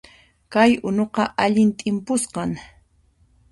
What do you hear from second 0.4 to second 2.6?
Kay unuqa allin t'impusqan